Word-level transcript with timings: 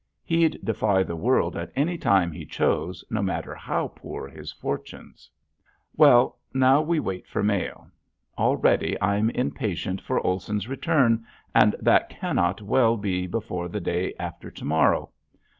He'd 0.23 0.59
defy 0.65 1.03
the 1.03 1.15
world 1.15 1.55
at 1.55 1.71
any 1.75 1.95
time 1.95 2.31
he 2.31 2.43
chose 2.43 3.05
no 3.11 3.21
matter 3.21 3.53
how 3.53 3.89
poor 3.89 4.27
his 4.27 4.51
fortunes. 4.51 5.29
Well, 5.95 6.39
now 6.55 6.81
we 6.81 6.99
wait 6.99 7.27
for 7.27 7.43
mail. 7.43 7.87
Already 8.35 8.99
I'm 8.99 9.29
impatient 9.29 10.01
for 10.01 10.19
Olson's 10.25 10.67
return 10.67 11.23
and 11.53 11.75
that 11.79 12.09
cannot 12.09 12.63
well 12.63 12.97
be 12.97 13.27
before 13.27 13.69
the 13.69 13.79
day 13.79 14.15
after 14.19 14.49
to 14.49 14.65
morrow. 14.65 15.11